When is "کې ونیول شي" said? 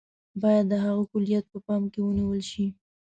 1.91-2.65